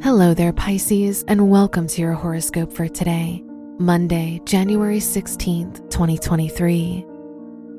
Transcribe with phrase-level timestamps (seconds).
[0.00, 3.42] Hello there, Pisces, and welcome to your horoscope for today,
[3.78, 7.04] Monday, January 16th, 2023.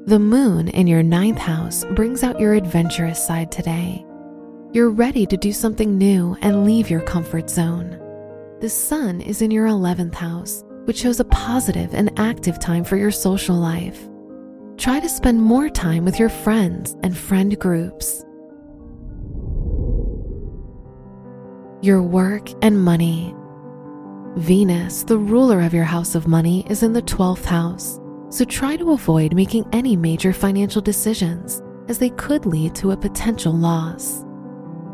[0.06, 4.06] The moon in your ninth house brings out your adventurous side today.
[4.74, 7.98] You're ready to do something new and leave your comfort zone.
[8.60, 12.98] The sun is in your 11th house, which shows a positive and active time for
[12.98, 14.10] your social life.
[14.76, 18.26] Try to spend more time with your friends and friend groups.
[21.82, 23.34] Your work and money.
[24.36, 28.76] Venus, the ruler of your house of money, is in the 12th house, so try
[28.76, 34.26] to avoid making any major financial decisions as they could lead to a potential loss.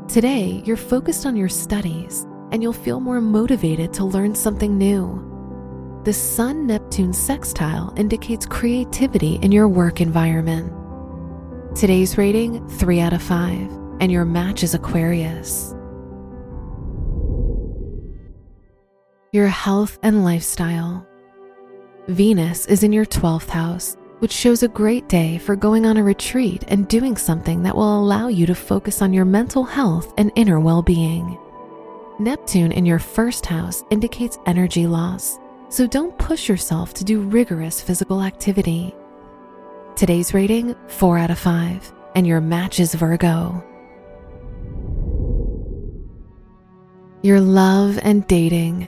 [0.07, 6.01] Today, you're focused on your studies and you'll feel more motivated to learn something new.
[6.05, 10.71] The Sun Neptune sextile indicates creativity in your work environment.
[11.75, 13.71] Today's rating 3 out of 5,
[14.01, 15.74] and your match is Aquarius.
[19.35, 21.05] Your health and lifestyle.
[22.07, 26.03] Venus is in your 12th house, which shows a great day for going on a
[26.05, 30.31] retreat and doing something that will allow you to focus on your mental health and
[30.37, 31.37] inner well being.
[32.17, 37.81] Neptune in your first house indicates energy loss, so don't push yourself to do rigorous
[37.81, 38.95] physical activity.
[39.97, 43.61] Today's rating 4 out of 5, and your match is Virgo.
[47.21, 48.87] Your love and dating.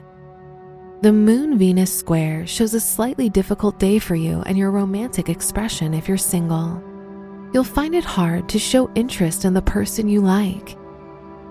[1.00, 5.94] The Moon Venus square shows a slightly difficult day for you and your romantic expression
[5.94, 6.82] if you're single.
[7.54, 10.76] You'll find it hard to show interest in the person you like.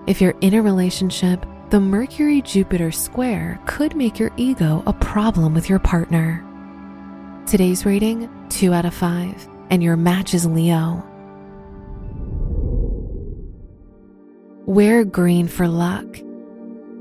[0.05, 5.53] If you're in a relationship, the Mercury Jupiter square could make your ego a problem
[5.53, 6.43] with your partner.
[7.45, 11.01] Today's rating 2 out of 5, and your match is Leo.
[14.65, 16.19] Wear green for luck.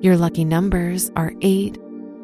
[0.01, 1.77] Your lucky numbers are 8,